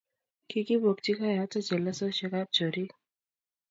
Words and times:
kikibokchi 0.49 1.11
kaayoto 1.17 1.57
chelasosie 1.67 2.27
ab 2.39 2.47
choriik 2.55 2.91